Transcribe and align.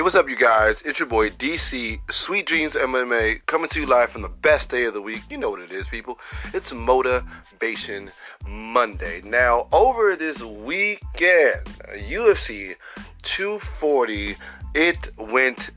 Hey, 0.00 0.04
what's 0.04 0.14
up, 0.14 0.30
you 0.30 0.36
guys? 0.36 0.80
It's 0.80 0.98
your 0.98 1.08
boy 1.08 1.28
DC 1.28 2.10
Sweet 2.10 2.46
Dreams 2.46 2.74
MMA 2.74 3.44
coming 3.44 3.68
to 3.68 3.80
you 3.80 3.86
live 3.86 4.08
from 4.08 4.22
the 4.22 4.30
best 4.30 4.70
day 4.70 4.84
of 4.84 4.94
the 4.94 5.02
week. 5.02 5.20
You 5.28 5.36
know 5.36 5.50
what 5.50 5.60
it 5.60 5.72
is, 5.72 5.88
people. 5.88 6.18
It's 6.54 6.72
Motivation 6.72 8.10
Monday. 8.48 9.20
Now, 9.22 9.68
over 9.72 10.16
this 10.16 10.42
weekend, 10.42 11.66
UFC 12.08 12.76
240, 13.24 14.36
it 14.74 15.10
went 15.18 15.68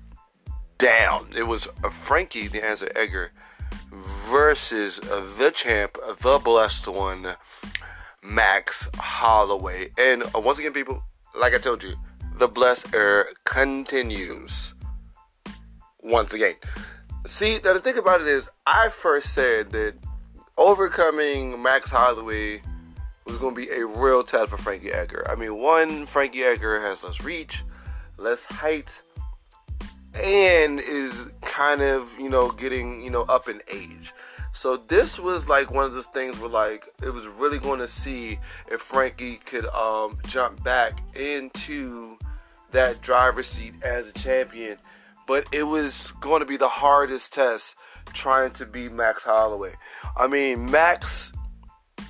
down. 0.78 1.28
It 1.36 1.44
was 1.44 1.68
Frankie 1.92 2.48
the 2.48 2.64
Answer 2.64 2.88
Edgar 2.96 3.32
versus 3.92 5.02
the 5.02 5.52
champ, 5.54 5.98
the 6.22 6.40
blessed 6.42 6.88
one, 6.88 7.36
Max 8.24 8.88
Holloway. 8.96 9.90
And 10.00 10.24
uh, 10.34 10.40
once 10.40 10.60
again, 10.60 10.72
people, 10.72 11.04
like 11.36 11.54
I 11.54 11.58
told 11.58 11.84
you, 11.84 11.96
the 12.44 12.48
blessed 12.50 12.94
air 12.94 13.26
continues. 13.46 14.74
Once 16.02 16.34
again. 16.34 16.56
See, 17.26 17.58
the 17.58 17.80
thing 17.80 17.98
about 17.98 18.20
it 18.20 18.28
is, 18.28 18.50
I 18.68 18.90
first 18.90 19.34
said 19.34 19.72
that 19.72 19.94
overcoming 20.58 21.64
Max 21.64 21.90
Holloway 21.90 22.62
was 23.26 23.38
going 23.38 23.56
to 23.56 23.62
be 23.62 23.70
a 23.72 23.86
real 23.86 24.24
test 24.24 24.50
for 24.50 24.58
Frankie 24.58 24.92
Edgar. 24.92 25.26
I 25.30 25.36
mean, 25.36 25.56
one, 25.58 26.06
Frankie 26.06 26.44
Edgar 26.44 26.82
has 26.82 27.02
less 27.02 27.24
reach, 27.24 27.64
less 28.18 28.44
height, 28.44 29.02
and 30.22 30.82
is 30.82 31.32
kind 31.44 31.82
of, 31.82 32.14
you 32.20 32.30
know, 32.30 32.52
getting, 32.52 33.02
you 33.06 33.10
know, 33.10 33.22
up 33.22 33.48
in 33.48 33.62
age. 33.74 34.14
So 34.52 34.76
this 34.76 35.18
was 35.18 35.48
like 35.48 35.72
one 35.72 35.86
of 35.86 35.94
those 35.94 36.08
things 36.08 36.38
where 36.40 36.50
like 36.50 36.90
it 37.02 37.14
was 37.14 37.26
really 37.26 37.58
going 37.58 37.80
to 37.80 37.88
see 37.88 38.38
if 38.70 38.82
Frankie 38.82 39.38
could 39.38 39.66
um, 39.68 40.20
jump 40.28 40.62
back 40.62 41.00
into 41.16 42.18
that 42.74 43.02
driver's 43.02 43.48
seat 43.48 43.74
as 43.82 44.10
a 44.10 44.14
champion. 44.14 44.78
But 45.26 45.48
it 45.54 45.64
was 45.64 46.12
going 46.20 46.42
to 46.42 46.46
be 46.46 46.58
the 46.58 46.68
hardest 46.68 47.34
test 47.34 47.76
trying 48.12 48.52
to 48.52 48.66
beat 48.66 48.92
Max 48.92 49.24
Holloway. 49.24 49.74
I 50.18 50.28
mean, 50.28 50.70
Max 50.70 51.32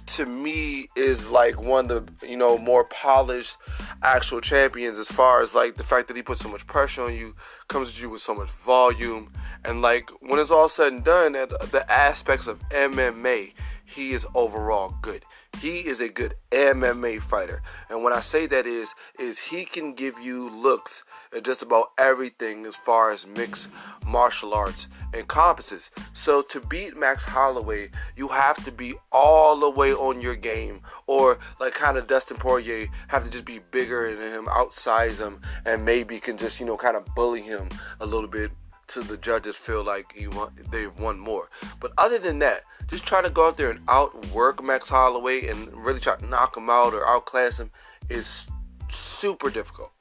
to 0.06 0.26
me 0.26 0.88
is 0.96 1.30
like 1.30 1.62
one 1.62 1.90
of 1.90 2.20
the 2.20 2.28
you 2.28 2.38
know 2.38 2.58
more 2.58 2.84
polished 2.86 3.58
actual 4.02 4.42
champions 4.42 5.00
as 5.00 5.08
far 5.08 5.42
as 5.42 5.56
like 5.56 5.76
the 5.76 5.84
fact 5.84 6.08
that 6.08 6.18
he 6.18 6.24
puts 6.24 6.42
so 6.42 6.50
much 6.50 6.68
pressure 6.68 7.04
on 7.04 7.14
you 7.14 7.36
comes 7.68 7.90
at 7.90 8.02
you 8.02 8.10
with 8.10 8.22
so 8.22 8.36
much 8.36 8.50
volume 8.52 9.32
and 9.64 9.82
like 9.82 10.12
when 10.22 10.40
it's 10.40 10.52
all 10.52 10.68
said 10.68 10.92
and 10.92 11.04
done 11.04 11.36
at 11.36 11.50
the 11.72 11.86
aspects 11.92 12.48
of 12.48 12.60
MMA 12.70 13.54
he 13.86 14.12
is 14.12 14.28
overall 14.36 14.94
good 15.02 15.24
he 15.60 15.80
is 15.80 16.02
a 16.02 16.10
good 16.10 16.36
MMA 16.52 17.22
fighter 17.22 17.62
and 17.90 18.04
when 18.04 18.14
I 18.14 18.20
say 18.20 18.48
that 18.48 18.66
is 18.66 18.94
is 19.20 19.40
he 19.40 19.66
can 19.66 19.94
give 19.94 20.20
you 20.20 20.50
looks 20.50 21.04
at 21.36 21.44
just 21.44 21.62
about 21.62 21.92
everything 21.98 22.66
as 22.66 22.76
far 22.76 23.12
as 23.12 23.26
mixed 23.26 23.70
martial 24.06 24.54
arts 24.54 24.88
encompasses. 25.14 25.92
So 26.14 26.42
to 26.44 26.60
beat 26.60 26.98
Max 26.98 27.24
Holloway, 27.24 27.90
you 28.16 28.28
have 28.30 28.64
to 28.66 28.72
be 28.72 28.96
all 29.12 29.60
the 29.60 29.70
way 29.70 29.94
on 29.94 30.22
your 30.22 30.36
game, 30.36 30.82
or 31.08 31.40
like 31.60 31.74
kind 31.74 31.98
of 31.98 32.08
Dustin 32.08 32.38
Poirier, 32.38 32.88
have 33.08 33.24
to 33.24 33.30
just 33.30 33.46
be 33.46 33.60
bigger 33.72 34.16
than 34.16 34.32
him, 34.32 34.48
outsize 34.50 35.20
him, 35.20 35.42
and 35.66 35.86
maybe 35.86 36.20
can 36.20 36.38
just 36.38 36.60
you 36.60 36.66
know 36.66 36.78
kind 36.78 36.98
of 36.98 37.06
bully 37.16 37.42
him 37.42 37.70
a 38.00 38.06
little 38.06 38.30
bit 38.30 38.52
to 38.88 39.02
the 39.02 39.18
judges 39.18 39.56
feel 39.56 39.84
like 39.84 40.14
you 40.16 40.30
want 40.32 40.72
they've 40.72 40.98
won 41.00 41.18
more. 41.20 41.50
But 41.80 41.94
other 41.98 42.20
than 42.20 42.40
that, 42.40 42.62
just 42.88 43.06
try 43.06 43.22
to 43.22 43.30
go 43.30 43.48
out 43.48 43.58
there 43.58 43.70
and 43.70 43.80
outwork 43.88 44.64
Max 44.64 44.90
Holloway 44.90 45.48
and 45.48 45.72
really 45.74 46.00
try 46.00 46.16
to 46.16 46.26
knock 46.26 46.58
him 46.58 46.70
out 46.70 46.94
or 46.94 47.08
outclass 47.08 47.60
him 47.60 47.72
is 48.10 48.46
super 48.90 49.50
difficult. 49.50 49.92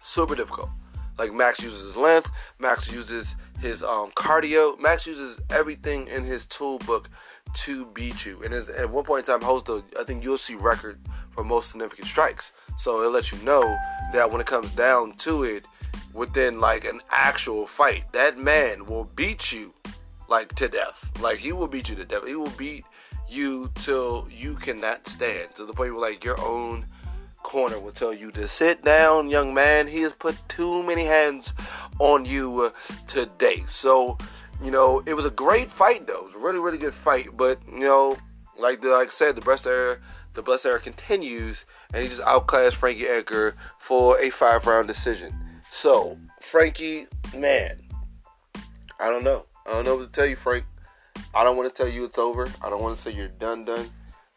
Super 0.00 0.34
difficult. 0.34 0.70
Like 1.18 1.32
Max 1.32 1.60
uses 1.60 1.82
his 1.82 1.96
length, 1.96 2.30
Max 2.58 2.90
uses 2.92 3.34
his 3.60 3.82
um, 3.82 4.10
cardio, 4.12 4.78
Max 4.78 5.06
uses 5.06 5.40
everything 5.50 6.08
in 6.08 6.24
his 6.24 6.46
tool 6.46 6.78
book 6.80 7.08
to 7.54 7.86
beat 7.86 8.26
you. 8.26 8.42
And 8.42 8.52
at 8.52 8.90
one 8.90 9.04
point 9.04 9.26
in 9.26 9.34
time, 9.34 9.42
holds 9.42 9.64
the 9.64 9.82
I 9.98 10.04
think 10.04 10.22
UFC 10.22 10.60
record 10.60 11.00
for 11.30 11.42
most 11.42 11.70
significant 11.70 12.06
strikes. 12.06 12.52
So 12.76 13.02
it 13.02 13.12
lets 13.12 13.32
you 13.32 13.38
know 13.38 13.62
that 14.12 14.30
when 14.30 14.40
it 14.40 14.46
comes 14.46 14.70
down 14.72 15.14
to 15.18 15.44
it, 15.44 15.64
within 16.12 16.60
like 16.60 16.84
an 16.84 17.00
actual 17.10 17.66
fight, 17.66 18.10
that 18.12 18.38
man 18.38 18.86
will 18.86 19.04
beat 19.04 19.52
you 19.52 19.72
like 20.28 20.54
to 20.56 20.68
death. 20.68 21.10
Like 21.20 21.38
he 21.38 21.52
will 21.52 21.68
beat 21.68 21.88
you 21.88 21.94
to 21.96 22.04
death. 22.04 22.26
He 22.26 22.34
will 22.34 22.52
beat 22.56 22.84
you 23.28 23.70
till 23.74 24.28
you 24.30 24.56
cannot 24.56 25.06
stand 25.06 25.54
to 25.56 25.64
the 25.64 25.72
point 25.72 25.92
where 25.92 26.10
like 26.10 26.24
your 26.24 26.40
own 26.40 26.86
corner 27.46 27.78
will 27.78 27.92
tell 27.92 28.12
you 28.12 28.32
to 28.32 28.48
sit 28.48 28.82
down, 28.82 29.28
young 29.28 29.54
man. 29.54 29.86
He 29.86 30.02
has 30.02 30.12
put 30.12 30.36
too 30.48 30.82
many 30.82 31.04
hands 31.04 31.54
on 32.00 32.24
you 32.24 32.62
uh, 32.62 32.70
today. 33.06 33.62
So, 33.68 34.18
you 34.62 34.72
know, 34.72 35.00
it 35.06 35.14
was 35.14 35.24
a 35.24 35.30
great 35.30 35.70
fight, 35.70 36.08
though. 36.08 36.18
It 36.18 36.24
was 36.24 36.34
a 36.34 36.38
really, 36.38 36.58
really 36.58 36.78
good 36.78 36.92
fight. 36.92 37.28
But, 37.36 37.60
you 37.70 37.80
know, 37.80 38.16
like 38.58 38.80
the, 38.80 38.88
like 38.88 39.08
I 39.08 39.10
said, 39.10 39.36
the 39.36 39.42
breast 39.42 39.64
era, 39.64 39.98
the 40.34 40.42
blessed 40.42 40.66
era 40.66 40.80
continues, 40.80 41.66
and 41.94 42.02
he 42.02 42.08
just 42.08 42.20
outclassed 42.22 42.76
Frankie 42.76 43.06
Edgar 43.06 43.54
for 43.78 44.18
a 44.18 44.30
five 44.30 44.66
round 44.66 44.88
decision. 44.88 45.32
So, 45.70 46.18
Frankie, 46.40 47.06
man, 47.34 47.80
I 48.98 49.08
don't 49.08 49.24
know. 49.24 49.46
I 49.66 49.72
don't 49.72 49.84
know 49.84 49.96
what 49.96 50.04
to 50.04 50.12
tell 50.12 50.26
you, 50.26 50.36
Frank. 50.36 50.64
I 51.34 51.44
don't 51.44 51.56
want 51.56 51.68
to 51.68 51.74
tell 51.74 51.92
you 51.92 52.04
it's 52.04 52.18
over. 52.18 52.48
I 52.62 52.70
don't 52.70 52.82
want 52.82 52.96
to 52.96 53.02
say 53.02 53.10
you're 53.10 53.28
done, 53.28 53.64
done. 53.64 53.90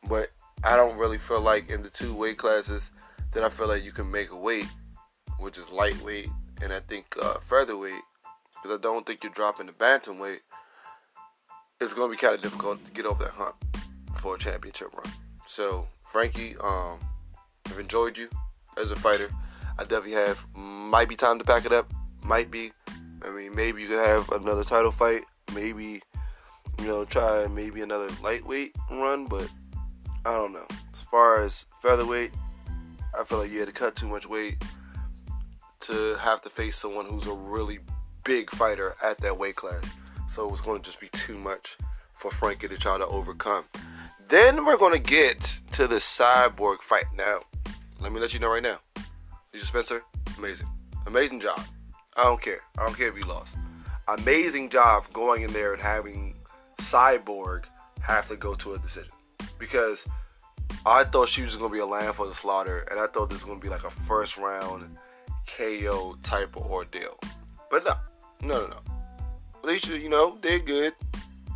But 0.07 0.29
I 0.63 0.75
don't 0.75 0.97
really 0.97 1.17
feel 1.17 1.41
like 1.41 1.69
in 1.69 1.83
the 1.83 1.89
two 1.89 2.13
weight 2.13 2.37
classes 2.37 2.91
that 3.33 3.43
I 3.43 3.49
feel 3.49 3.67
like 3.67 3.83
you 3.83 3.91
can 3.91 4.09
make 4.09 4.31
a 4.31 4.35
weight, 4.35 4.65
which 5.37 5.57
is 5.57 5.69
lightweight 5.69 6.29
and 6.61 6.73
I 6.73 6.79
think 6.79 7.15
uh, 7.21 7.35
featherweight, 7.39 8.01
because 8.55 8.77
I 8.77 8.81
don't 8.81 9.05
think 9.05 9.23
you're 9.23 9.31
dropping 9.31 9.67
the 9.67 9.71
bantamweight. 9.71 10.39
It's 11.79 11.93
going 11.93 12.09
to 12.09 12.17
be 12.17 12.19
kind 12.19 12.35
of 12.35 12.41
difficult 12.41 12.83
to 12.83 12.91
get 12.91 13.05
over 13.05 13.23
that 13.23 13.33
hump 13.33 13.55
for 14.15 14.35
a 14.35 14.37
championship 14.37 14.93
run. 14.93 15.13
So, 15.45 15.87
Frankie, 16.09 16.55
um, 16.61 16.99
I've 17.67 17.79
enjoyed 17.79 18.17
you 18.17 18.29
as 18.77 18.91
a 18.91 18.95
fighter. 18.95 19.29
I 19.77 19.83
definitely 19.83 20.13
have. 20.13 20.45
Might 20.55 21.07
be 21.07 21.15
time 21.15 21.39
to 21.39 21.45
pack 21.45 21.65
it 21.65 21.71
up. 21.71 21.89
Might 22.21 22.51
be. 22.51 22.71
I 23.23 23.29
mean, 23.29 23.55
maybe 23.55 23.81
you 23.81 23.87
could 23.87 24.05
have 24.05 24.29
another 24.31 24.63
title 24.63 24.91
fight. 24.91 25.23
Maybe, 25.53 26.01
you 26.79 26.85
know, 26.85 27.05
try 27.05 27.47
maybe 27.47 27.81
another 27.81 28.09
lightweight 28.23 28.75
run, 28.91 29.25
but 29.25 29.49
I 30.25 30.35
don't 30.35 30.53
know. 30.53 30.67
As 30.93 31.01
far 31.01 31.41
as 31.41 31.65
featherweight, 31.81 32.31
I 33.19 33.23
feel 33.23 33.39
like 33.39 33.51
you 33.51 33.59
had 33.59 33.67
to 33.67 33.73
cut 33.73 33.95
too 33.95 34.07
much 34.07 34.27
weight 34.27 34.63
to 35.81 36.15
have 36.15 36.41
to 36.41 36.49
face 36.49 36.77
someone 36.77 37.05
who's 37.05 37.25
a 37.25 37.33
really 37.33 37.79
big 38.23 38.49
fighter 38.51 38.95
at 39.03 39.17
that 39.19 39.37
weight 39.37 39.55
class. 39.55 39.83
So 40.27 40.45
it 40.47 40.51
was 40.51 40.61
going 40.61 40.79
to 40.79 40.85
just 40.85 40.99
be 40.99 41.09
too 41.09 41.37
much 41.37 41.77
for 42.11 42.29
Frankie 42.29 42.67
to 42.67 42.77
try 42.77 42.97
to 42.97 43.07
overcome. 43.07 43.65
Then 44.27 44.65
we're 44.65 44.77
going 44.77 44.93
to 44.93 44.99
get 44.99 45.59
to 45.71 45.87
the 45.87 45.95
cyborg 45.95 46.81
fight. 46.81 47.05
Now, 47.15 47.39
let 47.99 48.11
me 48.11 48.19
let 48.19 48.33
you 48.33 48.39
know 48.39 48.49
right 48.49 48.61
now. 48.61 48.77
Felicia 49.49 49.65
Spencer, 49.65 50.03
amazing. 50.37 50.67
Amazing 51.07 51.39
job. 51.39 51.59
I 52.19 52.23
don't 52.23 52.41
care. 52.41 52.59
I 52.77 52.85
don't 52.85 52.97
care 52.97 53.07
if 53.07 53.15
you 53.15 53.23
lost. 53.23 53.55
Amazing 54.09 54.69
job 54.69 55.05
going 55.13 55.43
in 55.43 55.53
there 55.53 55.71
and 55.71 55.81
having 55.81 56.35
Cyborg 56.79 57.63
have 58.01 58.27
to 58.27 58.35
go 58.35 58.55
to 58.55 58.73
a 58.73 58.79
decision 58.79 59.11
because 59.57 60.05
I 60.85 61.05
thought 61.05 61.29
she 61.29 61.43
was 61.43 61.55
going 61.55 61.69
to 61.69 61.73
be 61.73 61.79
a 61.79 61.85
lamb 61.85 62.11
for 62.11 62.27
the 62.27 62.33
slaughter, 62.33 62.85
and 62.91 62.99
I 62.99 63.07
thought 63.07 63.29
this 63.29 63.39
was 63.39 63.45
going 63.45 63.59
to 63.59 63.63
be 63.63 63.69
like 63.69 63.85
a 63.85 63.89
first 63.89 64.37
round 64.37 64.97
KO 65.47 66.17
type 66.21 66.57
of 66.57 66.63
ordeal. 66.63 67.17
But 67.71 67.85
no, 67.85 67.93
no, 68.41 68.61
no, 68.63 68.67
no. 68.67 68.79
Felicia, 69.61 69.97
you 69.97 70.09
know, 70.09 70.37
did 70.41 70.65
good, 70.65 70.93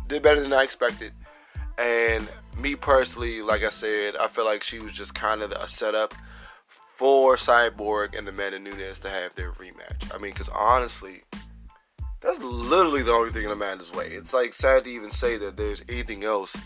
did 0.06 0.22
better 0.22 0.40
than 0.40 0.54
I 0.54 0.62
expected. 0.62 1.12
And 1.76 2.26
me 2.56 2.74
personally, 2.74 3.42
like 3.42 3.64
I 3.64 3.68
said, 3.68 4.16
I 4.16 4.28
feel 4.28 4.46
like 4.46 4.62
she 4.62 4.78
was 4.78 4.92
just 4.92 5.14
kind 5.14 5.42
of 5.42 5.52
a 5.52 5.68
setup 5.68 6.14
for 6.94 7.36
Cyborg 7.36 8.16
and 8.16 8.28
Amanda 8.28 8.58
Nunes 8.58 8.98
to 9.00 9.10
have 9.10 9.34
their 9.34 9.52
rematch. 9.52 10.14
I 10.14 10.18
mean, 10.18 10.32
because 10.32 10.48
honestly, 10.48 11.22
that's 12.20 12.42
literally 12.42 13.02
the 13.02 13.12
only 13.12 13.30
thing 13.30 13.44
in 13.44 13.50
Amanda's 13.50 13.92
way. 13.92 14.08
It's 14.08 14.32
like 14.32 14.54
sad 14.54 14.84
to 14.84 14.90
even 14.90 15.10
say 15.10 15.36
that 15.38 15.56
there's 15.56 15.82
anything 15.88 16.24
else 16.24 16.56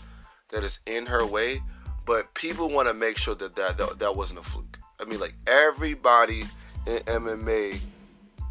that 0.49 0.63
is 0.63 0.79
in 0.85 1.07
her 1.07 1.25
way, 1.25 1.61
but 2.05 2.33
people 2.35 2.69
want 2.69 2.87
to 2.87 2.93
make 2.93 3.17
sure 3.17 3.35
that 3.35 3.55
that, 3.55 3.77
that 3.77 3.99
that 3.99 4.15
wasn't 4.15 4.39
a 4.39 4.43
fluke. 4.43 4.77
I 5.01 5.05
mean, 5.05 5.19
like 5.19 5.35
everybody 5.47 6.43
in 6.85 6.99
MMA, 6.99 7.79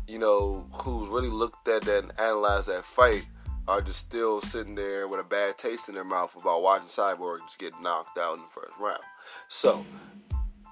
you 0.06 0.19
know, 0.19 0.66
who 0.72 1.06
really 1.14 1.28
looked 1.28 1.69
at 1.69 1.82
that 1.82 2.04
and 2.04 2.12
analyzed 2.19 2.66
that 2.69 2.84
fight 2.84 3.25
are 3.69 3.82
just 3.82 4.00
still 4.00 4.40
sitting 4.40 4.75
there 4.75 5.06
with 5.06 5.20
a 5.20 5.25
bad 5.25 5.58
taste 5.58 5.88
in 5.88 5.94
their 5.94 6.04
mouth 6.04 6.34
about 6.40 6.62
watching 6.62 6.88
Cyborg 6.88 7.40
just 7.42 7.58
get 7.58 7.72
knocked 7.82 8.19
out 8.19 8.34
in 8.34 8.40
the 8.40 8.50
first 8.50 8.72
round. 8.80 8.98
So, 9.48 9.84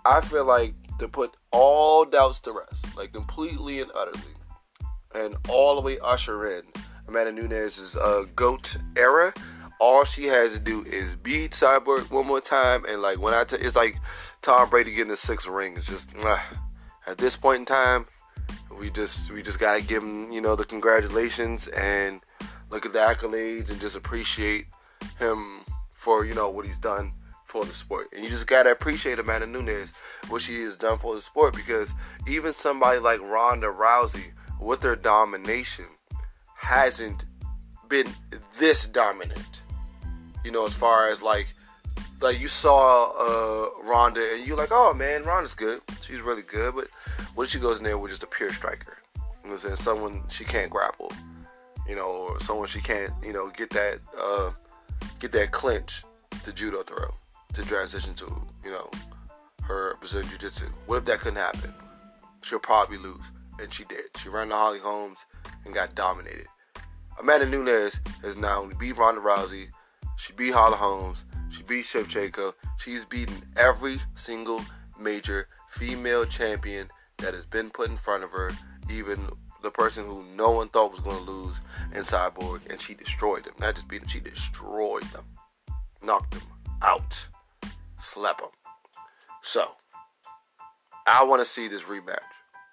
I 0.05 0.21
feel 0.21 0.45
like 0.45 0.75
to 0.99 1.09
put 1.09 1.37
all 1.51 2.05
doubts 2.05 2.41
to 2.41 2.53
rest, 2.53 2.97
like 2.97 3.13
completely 3.13 3.81
and 3.81 3.91
utterly, 3.95 4.35
and 5.15 5.37
all 5.49 5.75
the 5.75 5.81
way 5.81 5.99
usher 6.01 6.47
in 6.47 6.63
Amanda 7.09 7.33
Nunes' 7.33 7.97
uh, 7.97 8.25
GOAT 8.35 8.77
era. 8.97 9.33
All 9.79 10.05
she 10.05 10.25
has 10.25 10.55
to 10.55 10.59
do 10.59 10.85
is 10.85 11.15
beat 11.15 11.51
Cyborg 11.51 12.11
one 12.11 12.27
more 12.27 12.41
time, 12.41 12.85
and 12.89 13.03
like 13.03 13.21
when 13.21 13.35
I 13.35 13.45
tell, 13.45 13.61
it's 13.61 13.77
like 13.77 13.97
Tom 14.41 14.71
Brady 14.71 14.93
getting 14.93 15.09
the 15.09 15.17
sixth 15.17 15.47
ring. 15.47 15.75
It's 15.77 15.87
just 15.87 16.11
uh, 16.25 16.39
at 17.07 17.19
this 17.19 17.37
point 17.37 17.61
in 17.61 17.65
time, 17.67 18.07
we 18.79 18.91
just 18.91 19.31
we 19.31 19.43
just 19.43 19.59
gotta 19.59 19.83
give 19.83 20.03
him 20.03 20.31
you 20.33 20.41
know 20.41 20.57
the 20.57 20.65
congratulations 20.65 21.69
and 21.69 22.21
look 22.71 22.87
at 22.87 22.93
the 22.93 22.99
accolades 22.99 23.71
and 23.71 23.81
just 23.81 23.97
appreciate 23.97 24.67
him 25.19 25.61
for 25.93 26.25
you 26.25 26.35
know 26.35 26.49
what 26.49 26.67
he's 26.67 26.79
done 26.79 27.13
for 27.47 27.65
the 27.65 27.73
sport. 27.73 28.09
And 28.13 28.25
you 28.25 28.29
just 28.29 28.47
gotta 28.47 28.73
appreciate 28.73 29.19
Amanda 29.19 29.47
Nunes 29.47 29.93
what 30.29 30.43
she 30.43 30.63
has 30.63 30.77
done 30.77 30.99
for 30.99 31.15
the 31.15 31.23
sport 31.23 31.55
because 31.55 31.95
even 32.29 32.53
somebody 32.53 32.99
like 32.99 33.21
Ronda 33.23 33.69
Rousey 33.69 34.33
with 34.61 34.83
her 34.83 34.97
domination 34.97 35.87
hasn't 36.57 37.25
been 37.89 38.09
this 38.59 38.87
dominant. 38.87 39.63
You 40.45 40.51
know, 40.51 40.67
as 40.67 40.75
far 40.75 41.09
as 41.09 41.23
like 41.23 41.55
like 42.21 42.41
you 42.41 42.49
saw 42.49 43.13
uh, 43.13 43.83
Ronda 43.85 44.27
and 44.35 44.47
you're 44.47 44.57
like, 44.57 44.73
oh 44.73 44.93
man, 44.93 45.23
Ronda's 45.23 45.55
good. 45.55 45.81
She's 46.01 46.21
really 46.21 46.43
good. 46.43 46.75
But 46.75 46.89
what 47.35 47.45
if 47.45 47.51
she 47.51 47.61
goes 47.61 47.79
in 47.79 47.85
there 47.85 47.97
with 47.97 48.11
just 48.11 48.25
a 48.25 48.27
pure 48.27 48.53
striker? 48.53 48.99
You 49.17 49.23
know 49.45 49.53
I'm 49.53 49.59
saying? 49.59 49.77
Someone 49.77 50.23
she 50.29 50.45
can't 50.45 50.71
grapple. 50.71 51.13
You 51.89 51.95
know, 51.95 52.09
or 52.09 52.41
someone 52.41 52.67
she 52.67 52.81
can't, 52.81 53.13
you 53.25 53.33
know, 53.33 53.51
get 53.51 53.71
that 53.71 54.01
uh, 54.21 54.51
get 55.21 55.31
that 55.33 55.53
clinch 55.53 56.03
to 56.43 56.53
judo 56.53 56.83
throw 56.83 57.15
to 57.57 57.65
transition 57.65 58.13
to, 58.15 58.27
you 58.63 58.71
know, 58.71 58.91
her 59.63 59.97
Brazilian 59.99 60.29
Jiu 60.29 60.39
Jitsu. 60.39 60.67
What 60.85 60.99
if 60.99 61.05
that 61.07 61.21
couldn't 61.21 61.39
happen? 61.39 61.73
She'll 62.43 62.59
probably 62.59 62.99
lose. 62.99 63.33
And 63.59 63.73
she 63.73 63.85
did. 63.85 64.05
She 64.17 64.29
ran 64.29 64.49
to 64.49 64.55
Holly 64.55 64.79
Holmes 64.79 65.25
and 65.65 65.75
got 65.75 65.95
dominated. 65.95 66.47
Amanda 67.19 67.49
Nunes 67.49 68.01
has 68.23 68.37
now 68.37 68.61
only 68.61 68.77
beat 68.79 68.99
Ronda 68.99 69.23
Rousey. 69.23 69.69
She 70.19 70.35
beat 70.35 70.53
Holly 70.53 70.77
Holmes. 70.77 71.25
She 71.49 71.63
beat 71.63 71.87
Shevchenko. 71.87 72.53
She's 72.77 73.07
beaten 73.07 73.37
every 73.57 73.97
single 74.15 74.61
major 75.01 75.49
female 75.71 76.27
champion 76.27 76.89
that 77.19 77.33
has 77.33 77.47
been 77.47 77.71
put 77.71 77.89
in 77.89 77.97
front 77.97 78.23
of 78.23 78.31
her, 78.33 78.51
even 78.91 79.19
the 79.63 79.71
person 79.71 80.05
who 80.05 80.23
no 80.37 80.51
one 80.51 80.69
thought 80.69 80.93
was 80.93 81.01
going 81.01 81.25
to 81.25 81.31
lose 81.31 81.63
in 81.95 82.03
Cyborg, 82.03 82.71
and 82.71 82.79
she 82.79 82.93
destroyed 82.93 83.45
them. 83.45 83.55
Not 83.59 83.77
just 83.77 83.89
beat 83.89 84.01
them, 84.01 84.09
she 84.09 84.21
destroyed 84.21 85.05
them, 85.05 85.25
knocked 86.03 86.33
them 86.33 86.43
out, 86.83 87.27
slept 88.07 88.41
him. 88.41 88.49
So, 89.43 89.67
I 91.07 91.25
want 91.25 91.41
to 91.41 91.45
see 91.45 91.69
this 91.69 91.83
rematch. 91.83 92.19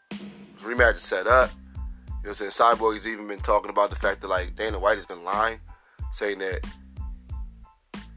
This 0.09 0.21
rematch 0.63 0.94
is 0.94 1.01
set 1.01 1.27
up. 1.27 1.51
You 1.51 2.30
know 2.30 2.31
what 2.31 2.41
I'm 2.41 2.50
saying? 2.50 2.77
Cyborg 2.77 2.95
has 2.95 3.06
even 3.06 3.27
been 3.27 3.41
talking 3.41 3.69
about 3.69 3.89
the 3.89 3.95
fact 3.95 4.21
that 4.21 4.27
like 4.27 4.56
Dana 4.56 4.80
White 4.80 4.95
has 4.95 5.06
been 5.06 5.24
lying, 5.24 5.59
saying 6.12 6.39
that 6.39 6.65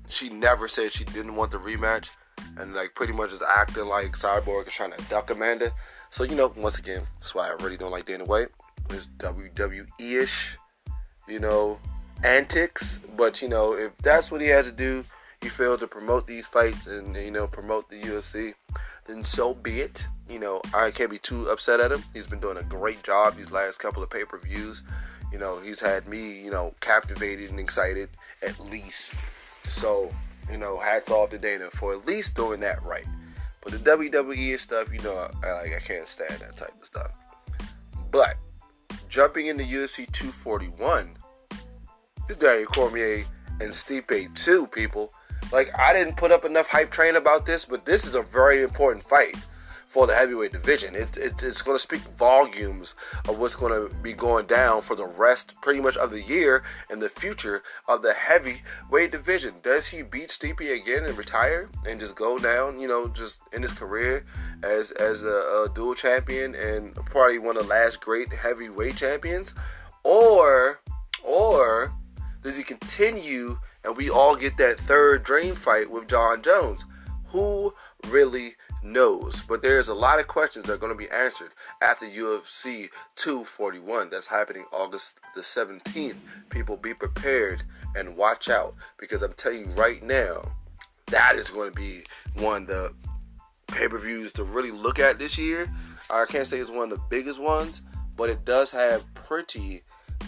she 0.09 0.29
never 0.29 0.69
said 0.69 0.93
she 0.93 1.05
didn't 1.05 1.35
want 1.35 1.51
the 1.51 1.59
rematch, 1.59 2.11
and 2.57 2.75
like 2.75 2.95
pretty 2.95 3.13
much 3.13 3.33
is 3.33 3.43
acting 3.43 3.87
like 3.87 4.13
Cyborg 4.13 4.67
is 4.69 4.73
trying 4.73 4.93
to 4.93 5.03
duck 5.05 5.31
Amanda. 5.31 5.73
So 6.11 6.25
you 6.25 6.35
know, 6.35 6.53
once 6.57 6.79
again, 6.79 7.03
that's 7.15 7.35
why 7.35 7.49
I 7.49 7.63
really 7.63 7.77
don't 7.77 7.91
like 7.91 8.07
Dana 8.07 8.25
White. 8.25 8.49
It's 8.91 9.09
WWE-ish, 9.19 10.57
you 11.29 11.41
know, 11.41 11.79
antics. 12.25 13.01
But 13.17 13.43
you 13.43 13.49
know, 13.49 13.75
if 13.75 13.97
that's 13.99 14.31
what 14.31 14.41
he 14.41 14.47
has 14.49 14.67
to 14.67 14.73
do, 14.73 15.05
he 15.43 15.49
failed 15.49 15.81
to 15.81 15.87
promote 15.87 16.27
these 16.27 16.47
fights 16.47 16.87
and 16.87 17.17
you 17.17 17.31
know 17.31 17.47
promote 17.47 17.89
the 17.89 18.01
UFC, 18.01 18.55
then 19.07 19.23
so 19.25 19.55
be 19.55 19.81
it. 19.81 20.07
You 20.29 20.41
know, 20.41 20.61
I 20.75 20.91
can't 20.91 21.11
be 21.11 21.19
too 21.19 21.49
upset 21.49 21.81
at 21.81 21.93
him. 21.93 22.03
He's 22.13 22.27
been 22.27 22.41
doing 22.41 22.57
a 22.57 22.63
great 22.65 23.03
job 23.03 23.37
these 23.37 23.53
last 23.53 23.79
couple 23.79 24.03
of 24.03 24.11
pay-per-views. 24.11 24.83
You 25.33 25.39
know, 25.39 25.61
he's 25.61 25.81
had 25.81 26.09
me, 26.09 26.43
you 26.43 26.51
know, 26.51 26.75
captivated 26.81 27.51
and 27.51 27.61
excited 27.61 28.09
at 28.43 28.59
least. 28.59 29.15
So, 29.63 30.11
you 30.51 30.59
know, 30.59 30.79
hats 30.79 31.11
off 31.11 31.31
to 31.31 31.39
Dana 31.39 31.71
for 31.71 31.93
at 31.93 32.07
least 32.07 32.35
doing 32.35 32.61
that 32.61 32.83
right. 32.83 33.07
But 33.63 33.73
the 33.73 33.91
WWE 33.91 34.59
stuff, 34.59 34.93
you 34.93 35.01
know, 35.01 35.29
I 35.45 35.53
like 35.53 35.75
I 35.75 35.81
can't 35.81 36.09
stand 36.09 36.41
that 36.41 36.57
type 36.57 36.75
of 36.81 36.87
stuff. 36.87 37.11
But 38.11 38.37
jumping 39.09 39.47
into 39.49 39.65
UFC 39.65 40.11
241, 40.13 41.17
it's 42.29 42.39
Daniel 42.39 42.67
Cormier 42.67 43.25
and 43.61 43.71
Stipe 43.71 44.35
2 44.35 44.67
people. 44.69 45.13
Like 45.53 45.71
I 45.79 45.93
didn't 45.93 46.17
put 46.17 46.33
up 46.33 46.45
enough 46.45 46.69
hype 46.69 46.91
train 46.91 47.17
about 47.17 47.47
this, 47.47 47.65
but 47.65 47.85
this 47.85 48.05
is 48.05 48.15
a 48.15 48.23
very 48.23 48.63
important 48.63 49.05
fight 49.05 49.37
for 49.87 50.07
the 50.07 50.15
heavyweight 50.15 50.53
division. 50.53 50.95
It, 50.95 51.17
it, 51.17 51.43
it's 51.43 51.63
going 51.63 51.77
to 51.77 51.83
speak 51.83 52.01
volumes 52.01 52.95
of 53.29 53.39
what's 53.39 53.55
going 53.55 53.73
to 53.73 53.95
be 54.01 54.13
going 54.13 54.45
down 54.47 54.83
for 54.83 54.95
the 54.97 55.07
rest, 55.07 55.55
pretty 55.63 55.81
much, 55.81 55.97
of 55.97 56.11
the 56.11 56.21
year 56.23 56.65
and 56.91 57.01
the 57.01 57.09
future 57.09 57.63
of 57.89 58.03
the 58.03 58.13
heavyweight 58.13 59.13
division. 59.13 59.55
Does 59.63 59.87
he 59.87 60.03
beat 60.03 60.29
Stipe 60.29 60.61
again 60.61 61.05
and 61.05 61.17
retire 61.17 61.71
and 61.89 61.99
just 61.99 62.17
go 62.17 62.37
down, 62.37 62.79
you 62.81 62.89
know, 62.89 63.09
just 63.09 63.41
in 63.53 63.63
his 63.63 63.73
career 63.73 64.27
as 64.63 64.91
as 64.91 65.23
a, 65.23 65.29
a 65.65 65.71
dual 65.75 65.95
champion 65.95 66.55
and 66.55 66.95
probably 66.95 67.39
one 67.39 67.57
of 67.57 67.63
the 67.63 67.69
last 67.69 68.01
great 68.01 68.33
heavyweight 68.33 68.97
champions, 68.97 69.55
or 70.03 70.81
or 71.25 71.93
does 72.43 72.57
he 72.57 72.63
continue 72.63 73.59
and 73.87 73.97
we 73.97 74.11
all 74.11 74.37
get 74.37 74.57
that 74.59 74.79
third 74.79 75.23
dream 75.23 75.55
fight 75.55 75.91
with 75.91 76.09
Jon 76.09 76.43
Jones? 76.43 76.85
Who 77.27 77.73
really 78.09 78.55
knows. 78.83 79.43
But 79.43 79.63
there's 79.63 79.89
a 79.89 79.95
lot 79.95 80.19
of 80.19 80.27
questions 80.27 80.67
that 80.67 80.75
are 80.75 80.79
going 80.79 80.93
to 80.93 80.99
be 80.99 81.11
answered 81.11 81.55
after 81.83 82.07
UFC 82.07 82.89
241. 83.17 84.11
That's 84.11 84.27
happening 84.27 84.65
August 84.73 85.21
the 85.35 85.41
17th. 85.41 86.17
People 86.51 86.77
be 86.77 86.95
prepared 86.95 87.63
and 87.95 88.17
watch 88.17 88.49
out 88.49 88.75
because 88.99 89.23
I'm 89.23 89.33
telling 89.33 89.61
you 89.61 89.71
right 89.75 90.03
now, 90.03 90.53
that 91.07 91.37
is 91.37 91.51
going 91.51 91.71
to 91.71 91.77
be 91.77 92.03
one 92.37 92.63
of 92.63 92.69
the 92.69 92.95
pay 93.69 93.89
per 93.89 93.99
views 93.99 94.33
to 94.33 94.45
really 94.45 94.71
look 94.71 94.99
at 94.99 95.19
this 95.19 95.39
year. 95.39 95.71
I 96.11 96.25
can't 96.29 96.47
say 96.47 96.59
it's 96.59 96.71
one 96.71 96.91
of 96.93 96.99
the 96.99 97.05
biggest 97.09 97.41
ones, 97.41 97.83
but 98.17 98.31
it 98.31 98.45
does 98.45 98.73
have 98.73 99.03
pretty 99.15 99.83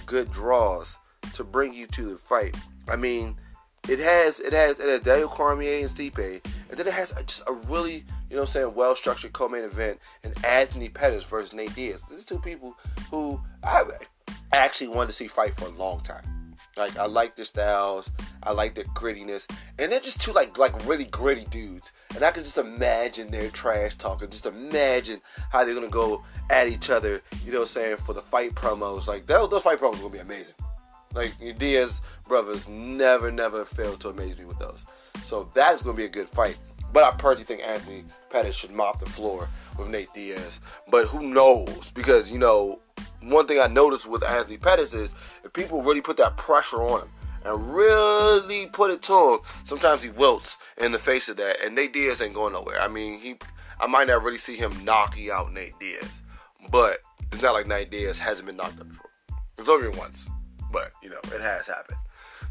good 0.06 0.30
draws 0.32 0.98
to 1.34 1.44
bring 1.44 1.72
you 1.72 1.86
to 1.88 2.02
the 2.02 2.16
fight. 2.16 2.56
I 2.88 2.96
mean, 2.96 3.36
it 3.88 3.98
has 3.98 4.40
it 4.40 4.52
has 4.52 4.80
it 4.80 4.88
has 4.88 5.00
Daniel 5.00 5.28
Cormier 5.28 5.80
and 5.80 5.88
Stipe, 5.88 6.44
and 6.68 6.78
then 6.78 6.86
it 6.86 6.92
has 6.92 7.12
just 7.26 7.42
a 7.48 7.52
really 7.52 8.04
you 8.30 8.36
know 8.36 8.42
I'm 8.42 8.46
saying, 8.46 8.74
well 8.74 8.94
structured 8.94 9.32
co 9.32 9.48
main 9.48 9.64
event, 9.64 9.98
and 10.24 10.34
Anthony 10.44 10.88
Pettis 10.88 11.24
versus 11.24 11.52
Nate 11.52 11.74
Diaz. 11.74 12.02
These 12.02 12.24
two 12.24 12.38
people 12.38 12.76
who 13.10 13.40
I 13.62 13.84
actually 14.52 14.88
wanted 14.88 15.08
to 15.08 15.12
see 15.12 15.28
fight 15.28 15.54
for 15.54 15.66
a 15.66 15.70
long 15.70 16.00
time. 16.00 16.22
Like 16.76 16.96
I 16.96 17.06
like 17.06 17.34
their 17.34 17.44
styles, 17.44 18.10
I 18.42 18.52
like 18.52 18.74
their 18.74 18.84
grittiness, 18.84 19.50
and 19.78 19.90
they're 19.90 20.00
just 20.00 20.20
two 20.20 20.32
like 20.32 20.58
like 20.58 20.86
really 20.86 21.06
gritty 21.06 21.44
dudes. 21.50 21.92
And 22.14 22.24
I 22.24 22.30
can 22.30 22.44
just 22.44 22.58
imagine 22.58 23.30
their 23.30 23.50
trash 23.50 23.96
talking. 23.96 24.30
Just 24.30 24.46
imagine 24.46 25.20
how 25.50 25.64
they're 25.64 25.74
gonna 25.74 25.88
go 25.88 26.24
at 26.50 26.68
each 26.68 26.90
other. 26.90 27.20
You 27.44 27.52
know 27.52 27.58
what 27.58 27.62
I'm 27.62 27.82
saying 27.82 27.96
for 27.98 28.12
the 28.12 28.20
fight 28.20 28.54
promos. 28.54 29.08
Like 29.08 29.26
those, 29.26 29.50
those 29.50 29.62
fight 29.62 29.78
promos 29.78 29.94
are 29.94 30.02
gonna 30.02 30.10
be 30.10 30.18
amazing. 30.18 30.54
Like 31.14 31.32
Diaz 31.58 32.00
brothers 32.26 32.68
never 32.68 33.30
never 33.30 33.64
fail 33.64 33.96
to 33.96 34.10
amaze 34.10 34.38
me 34.38 34.44
with 34.44 34.58
those. 34.58 34.86
So 35.22 35.50
that 35.54 35.74
is 35.74 35.82
gonna 35.82 35.96
be 35.96 36.04
a 36.04 36.08
good 36.08 36.28
fight. 36.28 36.56
But 36.92 37.04
I 37.04 37.10
personally 37.16 37.44
think 37.44 37.62
Anthony 37.68 38.04
Pettis 38.30 38.56
should 38.56 38.70
mop 38.70 38.98
the 38.98 39.06
floor 39.06 39.48
with 39.78 39.88
Nate 39.88 40.12
Diaz. 40.14 40.60
But 40.88 41.06
who 41.06 41.22
knows? 41.22 41.90
Because, 41.92 42.30
you 42.30 42.38
know, 42.38 42.80
one 43.20 43.46
thing 43.46 43.60
I 43.60 43.66
noticed 43.66 44.08
with 44.08 44.24
Anthony 44.24 44.56
Pettis 44.56 44.94
is 44.94 45.14
if 45.44 45.52
people 45.52 45.82
really 45.82 46.00
put 46.00 46.16
that 46.16 46.36
pressure 46.36 46.82
on 46.82 47.02
him 47.02 47.08
and 47.44 47.74
really 47.74 48.66
put 48.66 48.90
it 48.90 49.02
to 49.02 49.34
him, 49.34 49.38
sometimes 49.64 50.02
he 50.02 50.10
wilts 50.10 50.56
in 50.78 50.92
the 50.92 50.98
face 50.98 51.28
of 51.28 51.36
that. 51.36 51.62
And 51.62 51.74
Nate 51.74 51.92
Diaz 51.92 52.22
ain't 52.22 52.34
going 52.34 52.54
nowhere. 52.54 52.80
I 52.80 52.88
mean, 52.88 53.20
he 53.20 53.36
I 53.80 53.86
might 53.86 54.08
not 54.08 54.22
really 54.22 54.38
see 54.38 54.56
him 54.56 54.84
knocking 54.84 55.30
out 55.30 55.52
Nate 55.52 55.78
Diaz. 55.78 56.10
But 56.70 56.98
it's 57.32 57.42
not 57.42 57.52
like 57.52 57.66
Nate 57.66 57.90
Diaz 57.90 58.18
hasn't 58.18 58.46
been 58.46 58.56
knocked 58.56 58.80
out 58.80 58.88
before. 58.88 59.10
It's 59.58 59.68
only 59.68 59.88
once. 59.88 60.28
But, 60.70 60.92
you 61.02 61.10
know, 61.10 61.20
it 61.34 61.40
has 61.40 61.66
happened. 61.66 61.98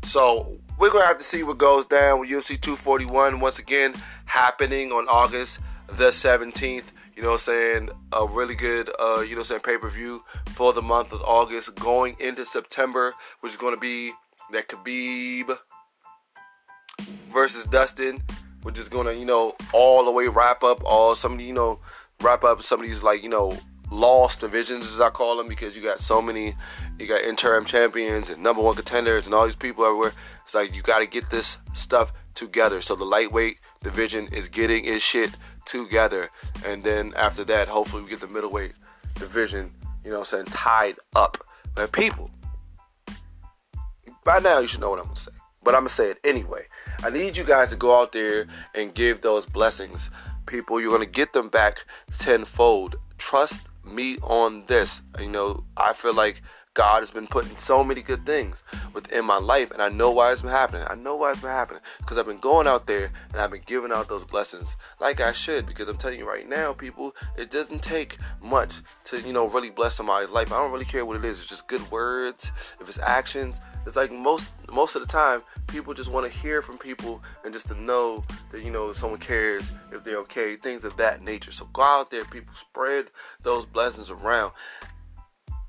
So 0.03 0.59
we're 0.77 0.91
gonna 0.91 1.05
have 1.05 1.17
to 1.17 1.23
see 1.23 1.43
what 1.43 1.57
goes 1.57 1.85
down 1.85 2.19
with 2.19 2.29
UFC 2.29 2.59
241 2.59 3.39
once 3.39 3.59
again 3.59 3.93
happening 4.25 4.91
on 4.91 5.07
August 5.07 5.59
the 5.87 6.11
17th. 6.11 6.83
You 7.15 7.23
know 7.23 7.29
what 7.29 7.35
I'm 7.35 7.39
saying? 7.39 7.89
A 8.13 8.27
really 8.27 8.55
good, 8.55 8.91
uh, 8.99 9.21
you 9.21 9.35
know 9.35 9.43
saying, 9.43 9.61
pay 9.61 9.77
per 9.77 9.89
view 9.89 10.23
for 10.53 10.71
the 10.71 10.81
month 10.81 11.13
of 11.13 11.21
August 11.21 11.75
going 11.75 12.15
into 12.19 12.45
September, 12.45 13.13
which 13.39 13.51
is 13.53 13.57
to 13.73 13.79
be 13.79 14.11
that 14.51 14.67
Khabib 14.67 15.57
versus 17.33 17.65
Dustin, 17.65 18.21
which 18.63 18.77
is 18.77 18.87
to, 19.07 19.15
you 19.15 19.25
know, 19.25 19.55
all 19.73 20.05
the 20.05 20.11
way 20.11 20.27
wrap 20.27 20.63
up 20.63 20.83
all 20.85 21.15
some 21.15 21.39
you 21.39 21.53
know, 21.53 21.79
wrap 22.21 22.43
up 22.43 22.61
some 22.61 22.79
of 22.79 22.85
these, 22.85 23.01
like, 23.01 23.23
you 23.23 23.29
know, 23.29 23.57
lost 23.91 24.41
divisions 24.41 24.85
as 24.85 24.99
I 24.99 25.09
call 25.09 25.37
them 25.37 25.47
because 25.47 25.75
you 25.75 25.81
got 25.81 25.99
so 25.99 26.21
many 26.21 26.53
you 26.99 27.07
got 27.07 27.21
interim 27.21 27.65
champions 27.65 28.29
and 28.29 28.41
number 28.43 28.61
one 28.61 28.75
contenders 28.75 29.25
and 29.25 29.33
all 29.33 29.45
these 29.45 29.55
people 29.55 29.85
everywhere. 29.85 30.13
It's 30.43 30.55
like 30.55 30.75
you 30.75 30.81
got 30.81 30.99
to 30.99 31.07
get 31.07 31.29
this 31.29 31.57
stuff 31.73 32.11
together. 32.35 32.81
So 32.81 32.95
the 32.95 33.05
lightweight 33.05 33.59
division 33.83 34.27
is 34.31 34.49
getting 34.49 34.85
its 34.85 35.03
shit 35.03 35.31
together. 35.65 36.29
And 36.65 36.83
then 36.83 37.13
after 37.15 37.43
that 37.45 37.67
hopefully 37.67 38.03
we 38.03 38.09
get 38.09 38.19
the 38.19 38.27
middleweight 38.27 38.73
division 39.15 39.71
you 40.03 40.11
know 40.11 40.19
what 40.19 40.33
I'm 40.33 40.45
saying 40.45 40.45
tied 40.45 40.95
up. 41.15 41.37
But 41.75 41.91
people 41.91 42.31
by 44.23 44.39
now 44.39 44.59
you 44.59 44.67
should 44.67 44.81
know 44.81 44.89
what 44.89 44.99
I'm 44.99 45.05
gonna 45.05 45.15
say 45.15 45.31
but 45.67 45.75
I'm 45.75 45.81
gonna 45.81 45.89
say 45.89 46.11
it 46.11 46.19
anyway. 46.23 46.65
I 47.03 47.09
need 47.09 47.35
you 47.35 47.43
guys 47.43 47.71
to 47.71 47.75
go 47.75 47.99
out 47.99 48.13
there 48.13 48.45
and 48.73 48.93
give 48.93 49.19
those 49.19 49.45
blessings. 49.45 50.09
People 50.45 50.79
you're 50.79 50.93
gonna 50.93 51.05
get 51.05 51.33
them 51.33 51.49
back 51.49 51.83
tenfold 52.19 52.95
Trust 53.17 53.69
me 53.83 54.17
on 54.21 54.65
this. 54.67 55.03
You 55.19 55.29
know, 55.29 55.63
I 55.75 55.93
feel 55.93 56.13
like 56.13 56.41
God 56.77 56.99
has 56.99 57.09
been 57.09 57.25
putting 57.25 57.55
so 57.55 57.83
many 57.83 58.03
good 58.03 58.23
things 58.23 58.61
within 58.93 59.25
my 59.25 59.39
life, 59.39 59.71
and 59.71 59.81
I 59.81 59.89
know 59.89 60.11
why 60.11 60.31
it's 60.31 60.43
been 60.43 60.51
happening. 60.51 60.85
I 60.87 60.93
know 60.93 61.15
why 61.15 61.31
it's 61.31 61.41
been 61.41 61.49
happening 61.49 61.81
because 61.97 62.19
I've 62.19 62.27
been 62.27 62.37
going 62.37 62.67
out 62.67 62.85
there 62.85 63.09
and 63.31 63.41
I've 63.41 63.49
been 63.49 63.63
giving 63.65 63.91
out 63.91 64.07
those 64.07 64.23
blessings 64.23 64.77
like 64.99 65.19
I 65.19 65.31
should. 65.31 65.65
Because 65.65 65.89
I'm 65.89 65.97
telling 65.97 66.19
you 66.19 66.29
right 66.29 66.47
now, 66.47 66.73
people, 66.73 67.15
it 67.35 67.49
doesn't 67.49 67.81
take 67.81 68.17
much 68.43 68.81
to 69.05 69.19
you 69.21 69.33
know 69.33 69.47
really 69.49 69.71
bless 69.71 69.95
somebody's 69.95 70.29
life. 70.29 70.53
I 70.53 70.57
don't 70.57 70.71
really 70.71 70.85
care 70.85 71.03
what 71.03 71.17
it 71.17 71.25
is. 71.25 71.39
It's 71.39 71.49
just 71.49 71.67
good 71.67 71.81
words. 71.89 72.51
If 72.79 72.87
it's 72.87 72.99
actions, 72.99 73.59
it's 73.87 73.95
like 73.95 74.11
most 74.11 74.51
most 74.71 74.95
of 74.95 75.01
the 75.01 75.07
time 75.07 75.41
people 75.65 75.95
just 75.95 76.11
want 76.11 76.31
to 76.31 76.39
hear 76.39 76.61
from 76.61 76.77
people 76.77 77.23
and 77.43 77.53
just 77.53 77.69
to 77.69 77.81
know 77.81 78.23
that 78.51 78.61
you 78.61 78.69
know 78.69 78.93
someone 78.93 79.19
cares 79.19 79.71
if 79.91 80.03
they're 80.03 80.17
okay 80.17 80.55
things 80.57 80.83
of 80.83 80.95
that 80.97 81.23
nature 81.23 81.51
so 81.51 81.65
go 81.71 81.81
out 81.81 82.11
there 82.11 82.25
people 82.25 82.53
spread 82.53 83.05
those 83.43 83.65
blessings 83.65 84.09
around 84.09 84.51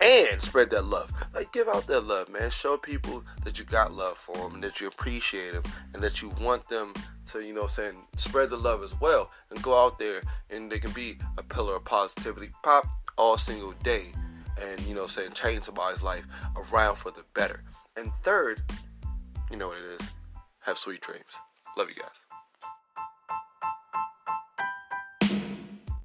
and 0.00 0.40
spread 0.40 0.70
that 0.70 0.86
love. 0.86 1.12
Like, 1.34 1.52
give 1.52 1.68
out 1.68 1.86
that 1.86 2.02
love, 2.02 2.28
man. 2.28 2.50
Show 2.50 2.76
people 2.76 3.24
that 3.44 3.58
you 3.58 3.64
got 3.64 3.92
love 3.92 4.16
for 4.16 4.36
them 4.36 4.54
and 4.54 4.64
that 4.64 4.80
you 4.80 4.86
appreciate 4.86 5.52
them 5.52 5.62
and 5.94 6.02
that 6.02 6.22
you 6.22 6.30
want 6.40 6.68
them 6.68 6.94
to, 7.30 7.40
you 7.40 7.52
know, 7.52 7.66
saying 7.66 7.96
spread 8.16 8.50
the 8.50 8.56
love 8.56 8.82
as 8.82 8.98
well 9.00 9.30
and 9.50 9.62
go 9.62 9.84
out 9.84 9.98
there 9.98 10.22
and 10.50 10.70
they 10.70 10.78
can 10.78 10.92
be 10.92 11.18
a 11.36 11.42
pillar 11.42 11.76
of 11.76 11.84
positivity 11.84 12.50
pop 12.62 12.86
all 13.16 13.36
single 13.36 13.72
day 13.82 14.12
and, 14.62 14.80
you 14.82 14.94
know, 14.94 15.06
saying 15.06 15.32
change 15.32 15.64
somebody's 15.64 16.02
life 16.02 16.24
around 16.72 16.96
for 16.96 17.10
the 17.10 17.24
better. 17.34 17.62
And 17.96 18.12
third, 18.22 18.62
you 19.50 19.56
know 19.56 19.68
what 19.68 19.78
it 19.78 20.00
is. 20.00 20.10
Have 20.60 20.78
sweet 20.78 21.00
dreams. 21.00 21.36
Love 21.76 21.88
you 21.88 21.96
guys. 21.96 22.27